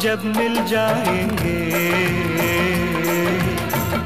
[0.00, 1.56] जब मिल जाएँगे।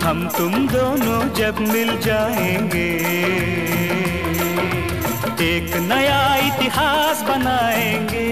[0.04, 2.88] हम तुम दोनों जब मिल जाएँगे।
[5.46, 8.28] एक नया इतिहास बनाएँगे।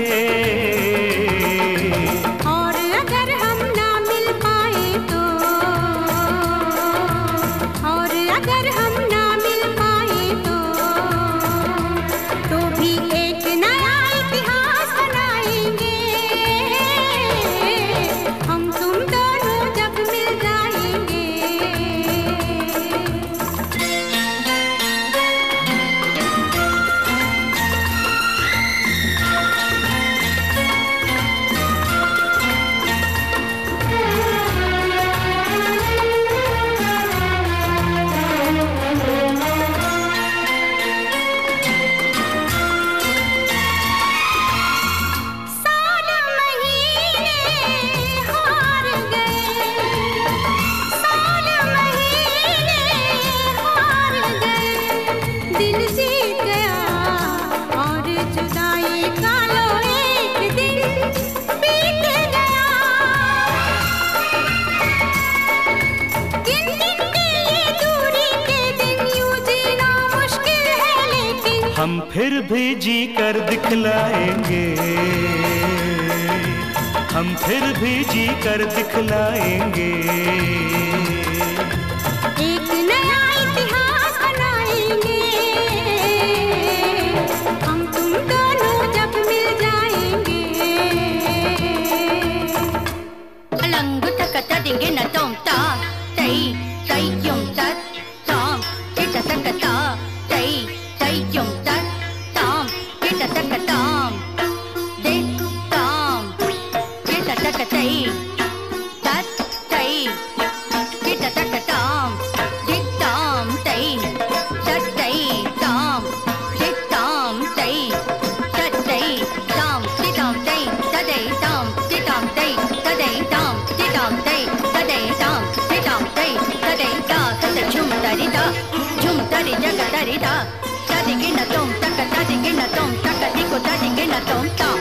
[134.09, 134.78] Là.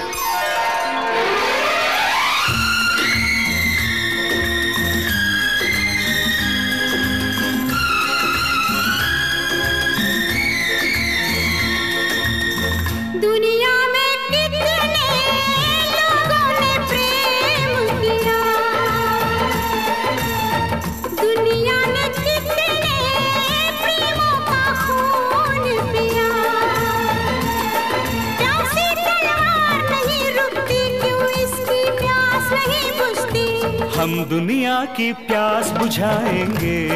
[34.30, 36.88] दुनिया की प्यास बुझाएँगे।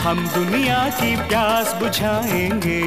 [0.00, 2.82] हम दुनिया की प्यास बुझाएँगे।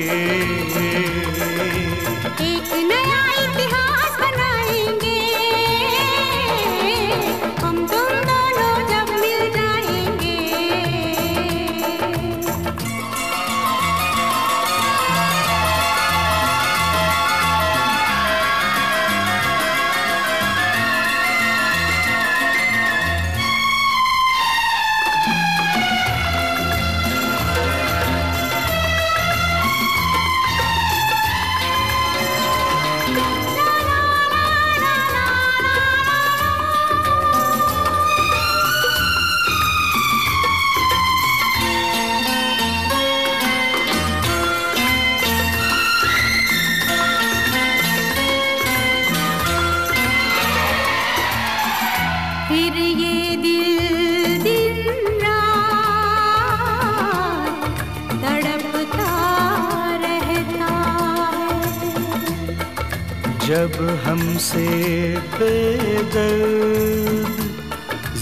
[64.41, 66.21] हमसे बेदर्द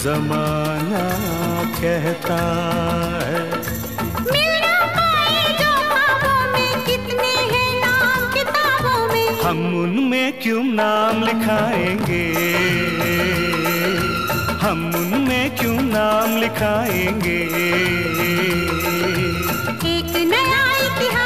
[0.03, 1.03] जमाना
[1.79, 2.39] कहता
[3.27, 3.43] है।
[9.43, 12.25] हम उनमें क्यों नाम लिखाएँगे?
[14.63, 17.39] हम उनमें क्यों नाम लिखाएँगे?
[19.95, 21.18] एक नया इतिहास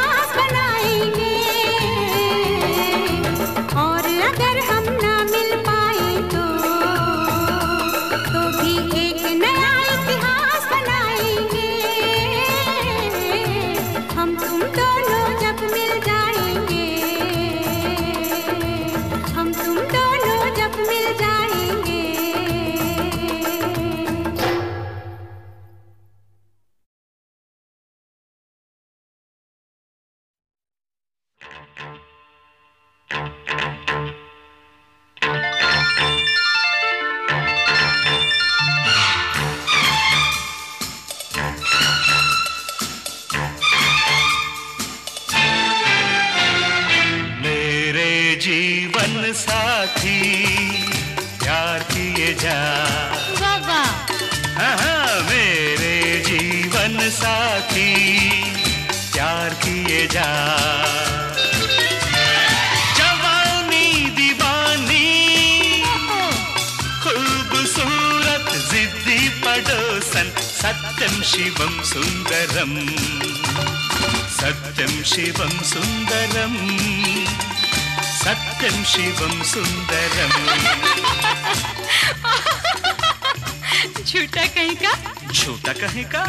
[84.34, 84.92] झूठा कहीं का?
[85.32, 86.22] झूठा कहे का?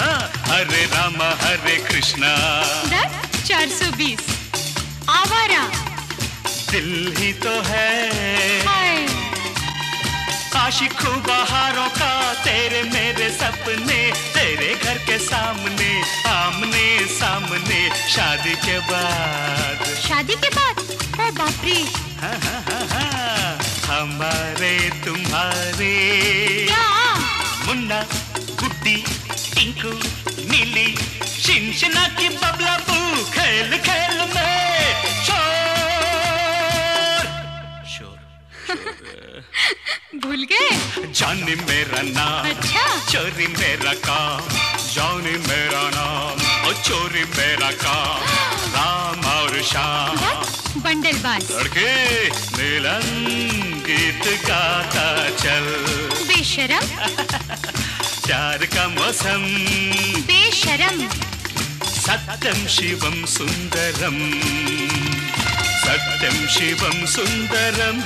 [0.00, 2.32] हाँ, हरे रामा हरे कृष्णा।
[2.90, 3.06] दर
[3.46, 4.20] 420
[5.08, 5.62] आवारा।
[6.70, 8.66] दिल ही तो है।
[10.58, 12.12] आशिकों बहारों का
[12.44, 14.00] तेरे मेरे सपने
[14.34, 15.90] तेरे घर के सामने
[16.28, 17.80] आमने सामने
[18.14, 20.84] शादी के बाद। शादी के बाद?
[21.20, 21.80] ओ बाप रे
[22.20, 23.56] हाँ, हाँ, हाँ, हाँ,
[23.88, 25.94] हमारे तुम्हारे।
[26.68, 26.84] क्या
[27.68, 28.00] मुन्ना
[28.60, 28.94] गुड्डी
[29.54, 29.90] टिंकू
[30.50, 30.86] नीली
[31.30, 32.98] शिनशिना की बबला बू
[33.34, 34.56] खेल खेल में
[35.26, 37.24] शोर।
[37.94, 38.18] शोर।
[40.24, 40.68] भूल गए?
[41.20, 44.40] जानी मेरा नाम अच्छा। चोरी मेरा काम
[44.88, 48.22] जानी मेरा नाम और चोरी मेरा काम।
[48.74, 50.16] राम और श्याम।
[50.80, 53.32] बंडलबाज। लड़के मिलन
[53.86, 55.64] गीत गाता चल।
[56.28, 56.86] बेशरम।
[58.26, 59.42] प्यार का मौसम।
[60.26, 61.08] बेशरम।
[61.88, 64.40] सत्यम शिवम सुंदरम।
[65.78, 68.00] सत्यम शिवम सुंदरम।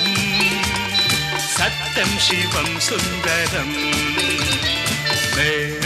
[1.46, 3.92] सत्यम शिवम सुंदरम।
[5.32, 5.81] जीवन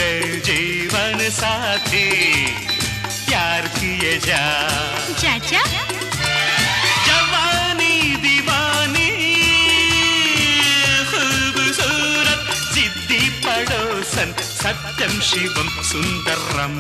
[1.31, 2.07] साथी
[3.29, 4.43] प्यार किए जा।
[5.13, 5.63] चाचा?
[7.07, 9.11] जवानी दीवानी
[11.11, 16.77] खूबसूरत सिद्धि पड़ोसन सत्यम शिवम सुंदरम।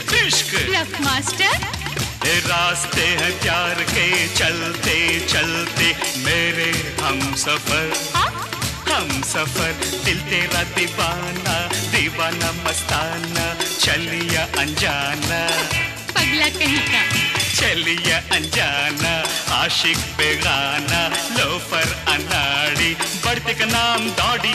[0.00, 1.54] इश्क। मास्टर
[2.26, 5.86] ये रास्ते हैं प्यार के चलते चलते।
[6.18, 7.86] मेरे हम सफ़र।
[8.92, 9.72] हम सफ़र।
[10.04, 11.56] दिल तेरा दीवाना
[11.90, 13.46] दीवाना मस्ताना।
[13.80, 15.40] चलिया अनजाना।
[16.12, 17.02] पगला कहीं का?
[17.54, 19.14] चलिया अनजाना।
[19.54, 24.54] आशिक बेगाना लोफर अनाड़ी। बढ़ती का नाम दौड़ी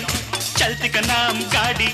[0.57, 1.87] चलती का नाम गाड़ी।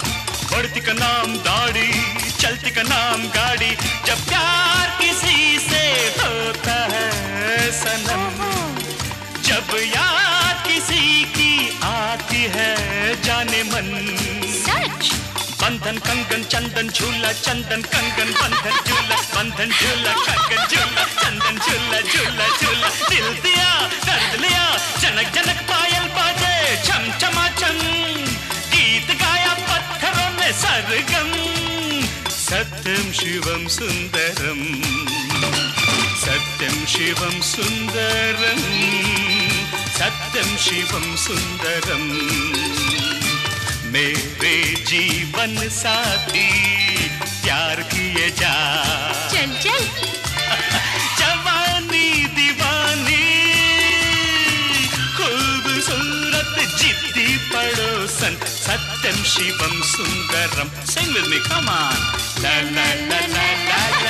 [0.51, 3.69] बढ़ती का नाम दौड़ी। चलती का नाम गाड़ी।
[4.05, 5.83] जब प्यार किसी से
[6.15, 8.23] होता है सनम
[9.47, 12.73] जब याद किसी की आती है
[13.23, 13.87] जाने मन।
[14.57, 15.11] सच?
[15.61, 22.47] बंधन कंगन चंदन झूला चंदन कंगन बंधन झूला बंधन झूला कंगन झूला चंदन झूला झूला
[22.59, 23.71] झूला। दिल दिया
[24.07, 24.65] दर्द लिया
[25.01, 27.79] जनक जनक पायल बाजे छम छमा चम
[28.75, 31.42] गीत गाया पत्थरों ने सरगम।
[32.53, 34.59] सत्यं शिवं सुंदरम
[36.23, 38.61] सत्यं शिवं सुन्दरम्
[39.97, 42.11] सत्यम शिवं सुन्दरम्
[43.93, 44.55] मेरे
[44.91, 46.49] जीवन साथी,
[47.43, 48.53] प्यार किए जा।
[58.73, 61.99] சத்தம் சிவம் Sundaram Sing with me, come on.
[62.43, 63.81] La la la la la.
[63.97, 64.02] la.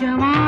[0.00, 0.45] जवान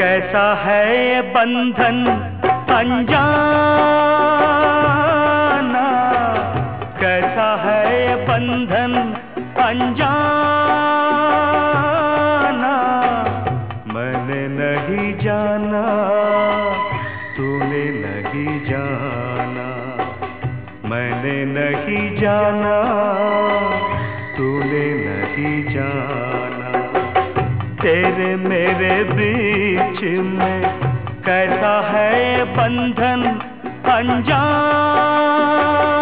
[0.00, 1.96] कैसा है ये बंधन
[2.74, 3.30] अनजाना?
[7.00, 8.92] कैसा है ये बंधन
[9.62, 10.20] अनजाना?
[13.94, 15.84] मैंने नहीं जाना,
[17.36, 19.68] तूने नहीं जाना।
[20.88, 22.76] मैंने नहीं जाना,
[24.36, 26.70] तूने नहीं जाना।
[27.82, 30.62] तेरे मेरे बीच में
[31.26, 33.22] कैसा है बंधन
[33.90, 35.99] अंजान?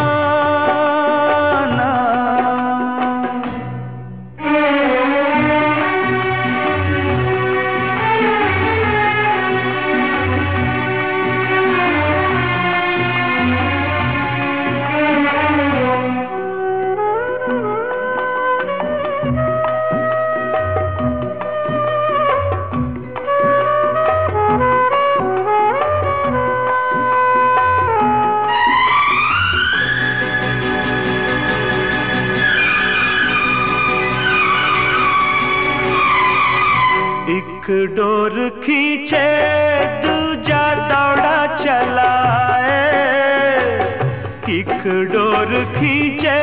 [44.88, 46.42] डोर खींचे,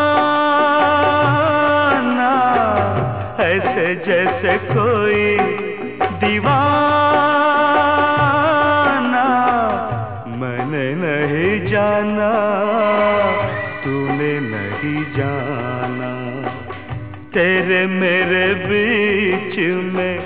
[3.39, 5.02] ऐसे जैसे कोई
[17.63, 19.55] तेरे मेरे बीच
[19.93, 20.19] में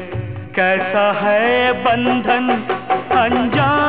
[0.56, 2.50] कैसा है बंधन
[3.18, 3.87] अनजान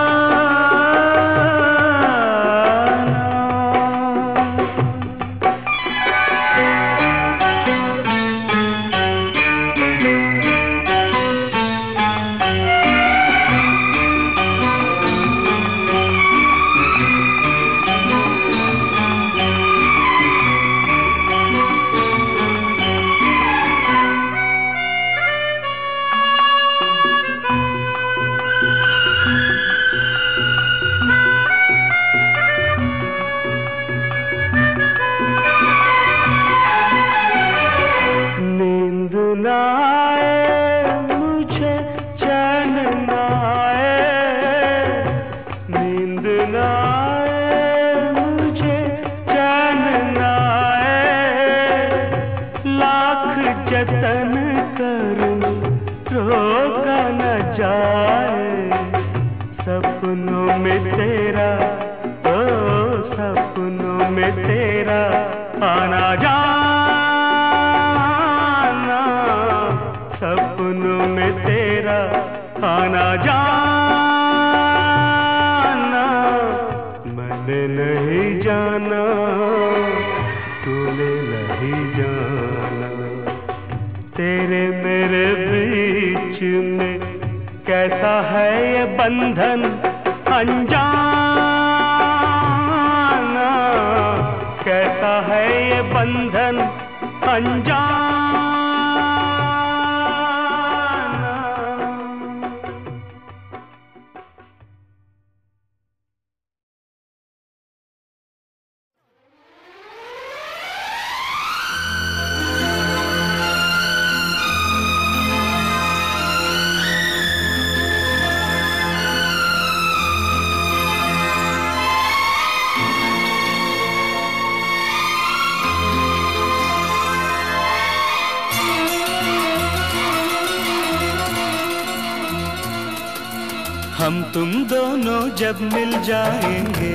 [135.38, 136.94] जब मिल जाएँगे।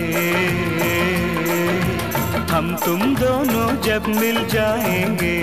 [2.51, 5.37] हम तुम दोनों जब मिल जाएँगे।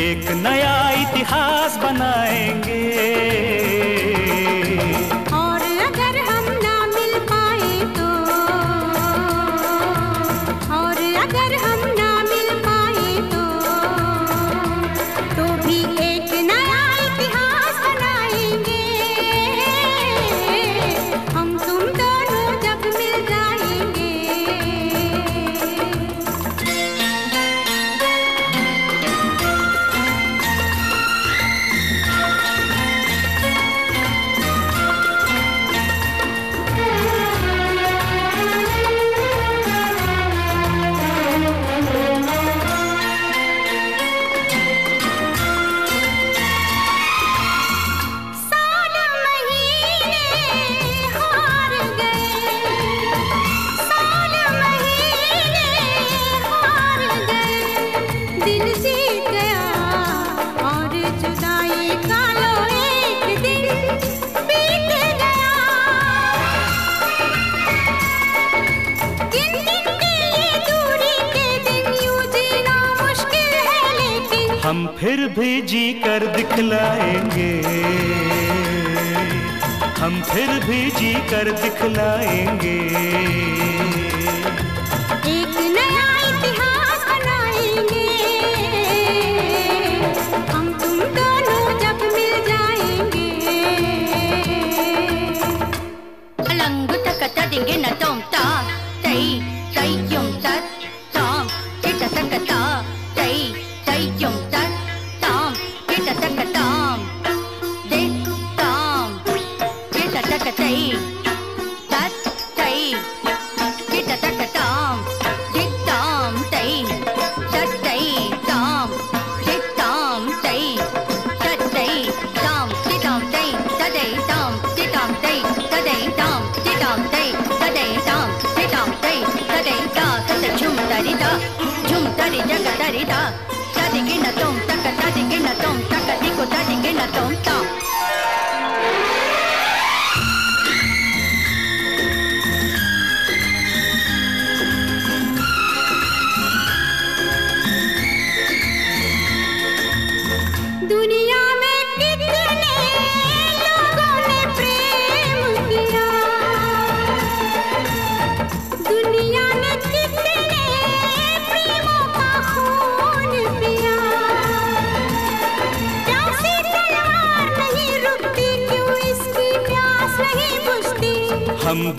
[0.00, 2.80] एक नया इतिहास बनाएँगे।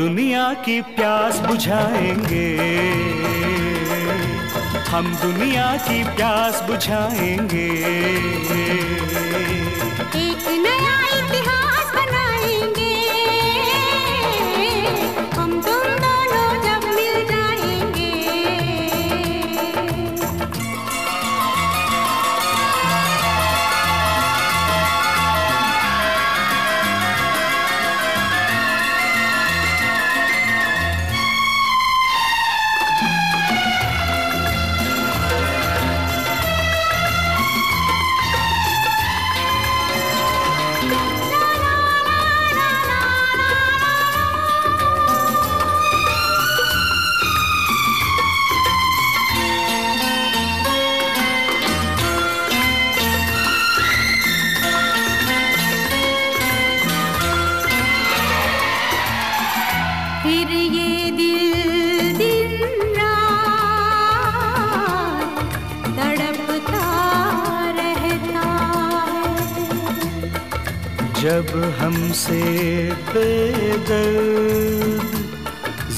[0.02, 2.48] दुनिया की प्यास बुझाएँगे।
[4.90, 7.70] हम दुनिया की प्यास बुझाएँगे।
[72.12, 72.40] हमसे
[73.10, 73.92] बेदर्द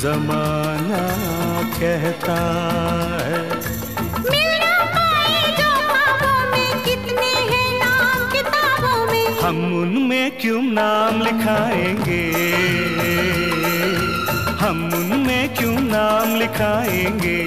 [0.01, 0.99] जमाना
[1.79, 2.35] कहता
[3.25, 3.39] है।
[4.25, 4.75] मिल ना
[5.59, 5.71] जो
[6.51, 12.21] में कितने हैं नाम किताबों में। हम उनमें क्यों नाम लिखाएँगे?
[14.61, 17.41] हम उनमें क्यों नाम लिखाएँगे?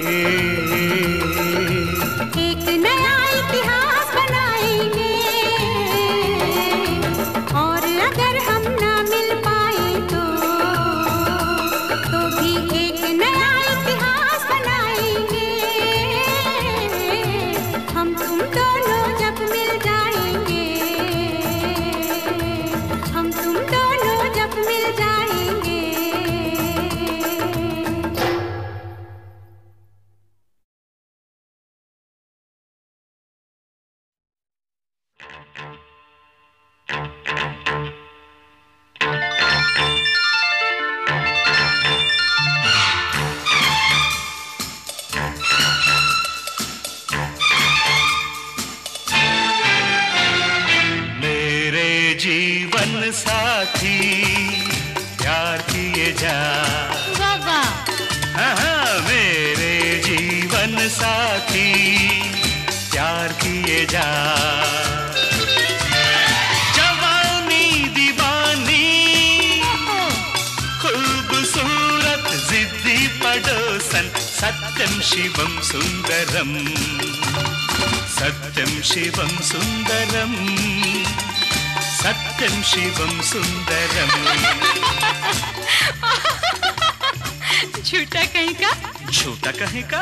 [88.17, 88.69] झूठा कहीं का?
[89.11, 89.97] झूठा कहे का?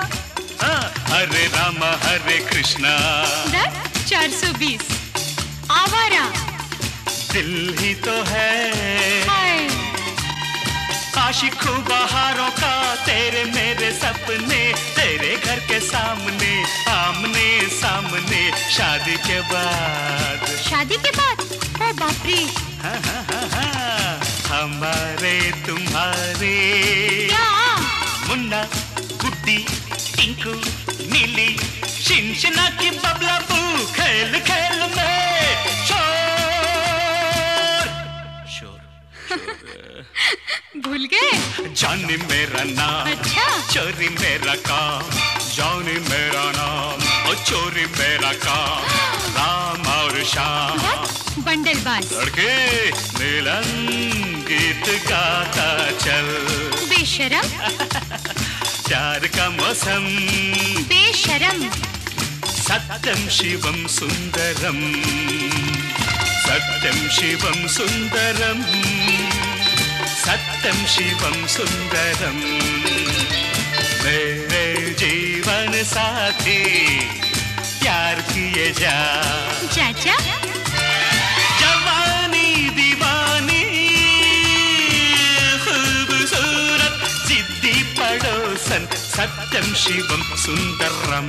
[0.61, 2.93] हाँ, हरे राम हरे कृष्णा।
[3.51, 3.71] दर
[4.07, 4.85] 420
[5.71, 6.23] आवारा।
[7.33, 8.53] दिल ही तो है।
[11.25, 12.73] आशिकों बहारों का
[13.05, 14.61] तेरे मेरे सपने
[14.95, 16.53] तेरे घर के सामने
[16.91, 17.47] आमने
[17.77, 18.41] सामने
[18.75, 21.41] शादी के बाद। शादी के बाद?
[21.81, 22.39] ओ बाप रे
[22.83, 26.55] हाँ, हाँ, हाँ, हाँ, हमारे तुम्हारे।
[27.29, 27.43] क्या
[28.27, 28.61] मुन्ना
[29.21, 29.57] गुड्डी
[30.17, 30.53] टिंकू
[31.13, 31.49] नीली
[32.05, 33.59] शिनशिना की बबला बू
[33.95, 37.85] खेल खेल में शोर।
[38.55, 38.79] शोर।
[40.85, 41.31] भूल गए?
[41.81, 45.03] जानी मेरा नाम अच्छा। चोरी मेरा काम
[45.55, 46.97] जानी मेरा नाम
[47.29, 48.81] और चोरी मेरा काम।
[49.37, 52.51] राम और श्याम। बंडल बाज लड़के
[53.19, 53.67] मिलन
[54.49, 54.85] गीत
[58.87, 60.05] प्यार का मौसम।
[60.83, 61.69] बेशरम।
[62.49, 65.03] सत्यम शिवम सुंदरम।
[66.41, 68.61] सत्यम शिवम सुंदरम।
[70.15, 72.35] सत्यम शिवम सुंदरम।
[74.05, 76.63] मेरे जीवन साथी
[77.81, 79.21] प्यार किए जा।
[79.67, 80.44] चाचा।
[88.67, 91.27] సన్ సత్యం శివం సుందరం.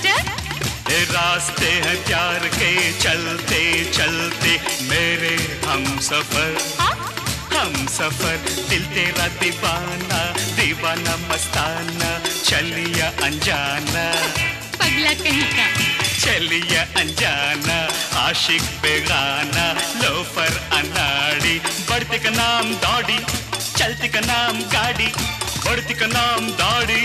[0.00, 7.14] ये रास्ते हैं प्यार के चलते चलते। मेरे हम सफ़र हाँ?
[7.52, 8.36] हम सफ़र।
[8.68, 14.12] दिल तेरा दीवाना दीवाना मस्ताना। चलिया अनजाना।
[14.78, 15.66] पगला कहीं का?
[16.20, 17.88] चलिया अनजाना।
[18.20, 23.18] आशिक बेगाना लोफर अनाड़ी। बढ़ती का नाम दौड़ी
[23.76, 25.12] चलते का नाम गाड़ी।
[25.64, 27.04] बढ़ती का नाम दौड़ी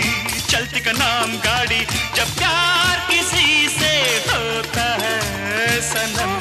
[0.50, 1.80] चलती का नाम गाड़ी।
[2.16, 3.92] जब प्यार किसी से
[4.28, 6.32] होता है सनम।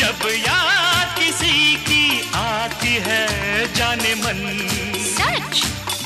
[0.00, 2.04] जब याद किसी की
[2.36, 3.22] आती है
[3.74, 4.40] जाने मन।
[5.16, 5.62] सच?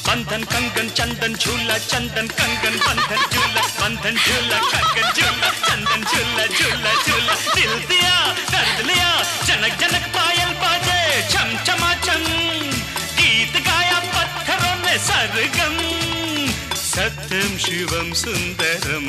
[0.07, 6.93] बंधन कंगन चंदन झूला चंदन कंगन बंधन झूला बंधन झूला कंगन झूला चंदन झूला झूला
[7.07, 8.17] झूला। दिल दिया
[8.53, 9.11] दर्द लिया
[9.47, 11.01] जनक जनक पायल बाजे
[11.33, 12.74] छम छमा छम गीत गाया
[14.99, 15.77] सर्गम,
[16.77, 19.07] सत्यम शिवम सुंदरम।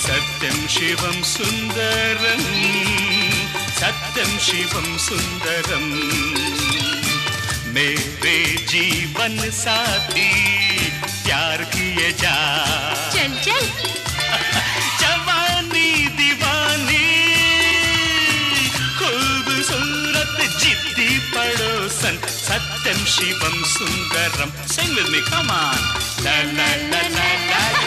[0.00, 2.42] सत्यम शिवम सुंदरम,
[3.72, 5.84] सत्यम शिवम सुंदरम।
[7.74, 10.30] मेरे जीवन साथी,
[11.00, 12.36] प्यार किए जा।
[13.10, 13.90] चल चल।
[22.96, 24.50] Shivam Sundaram.
[24.68, 25.78] Sing with me, come on.
[26.24, 27.79] La la la la la.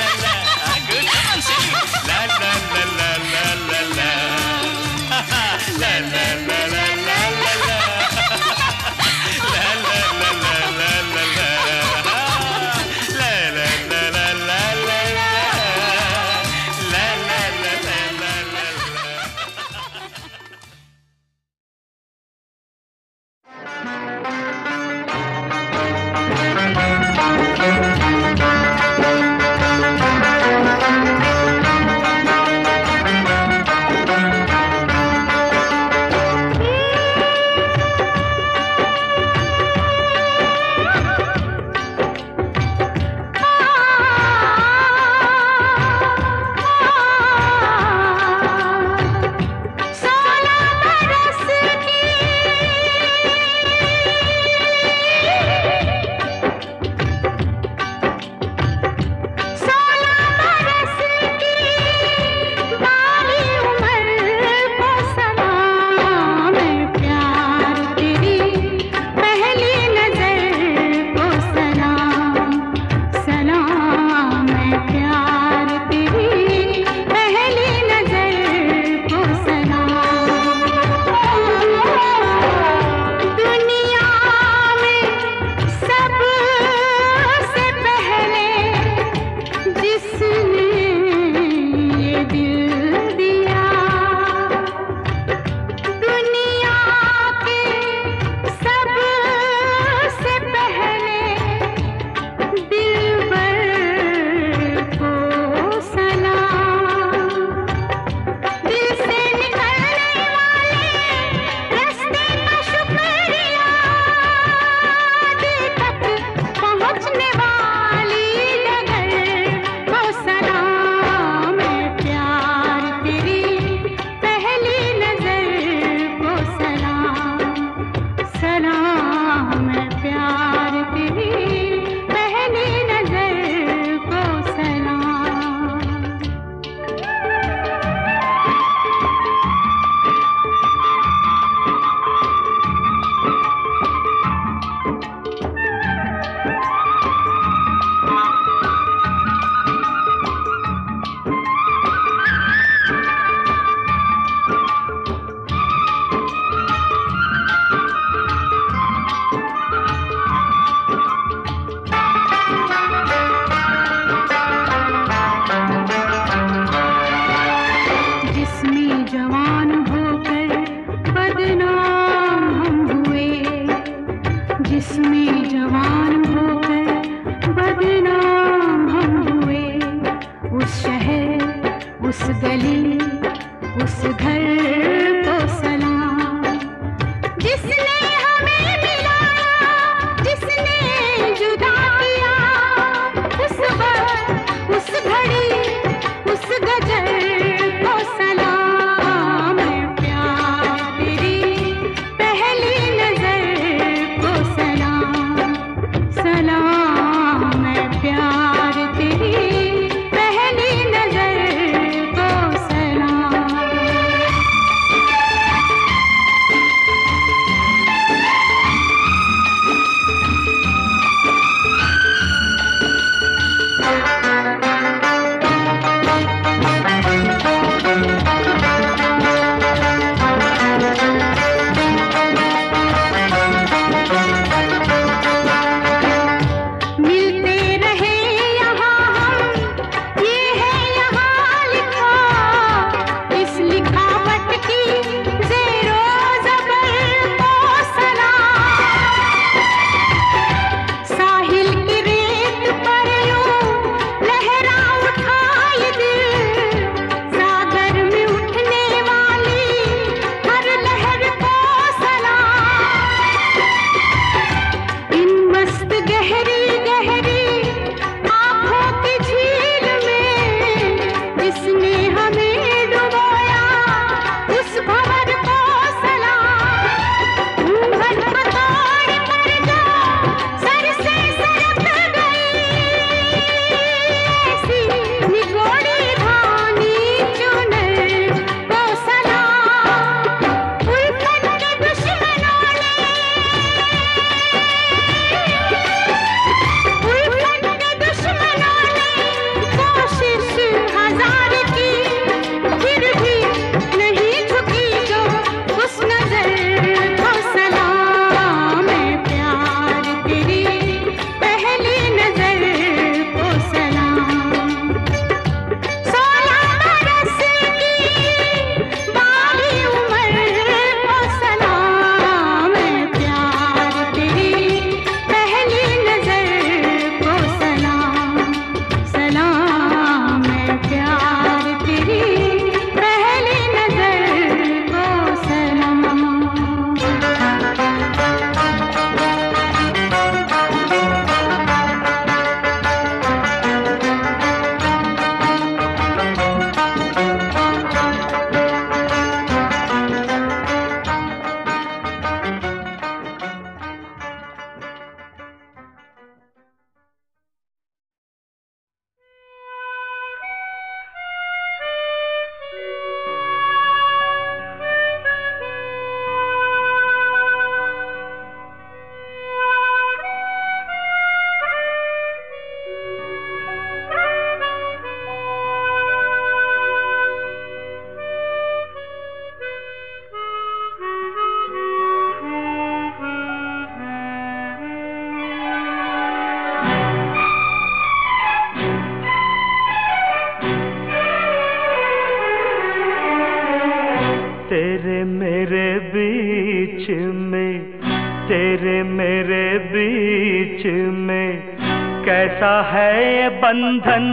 [402.25, 404.25] कैसा है ये बंधन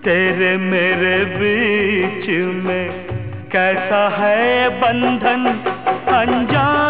[0.03, 2.27] तेरे मेरे बीच
[2.65, 2.89] में
[3.51, 5.45] कैसा है बंधन
[6.15, 6.88] अनजाना